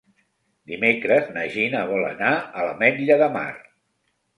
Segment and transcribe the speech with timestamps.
[0.71, 3.51] Dimecres na Gina vol anar a l'Ametlla de Mar.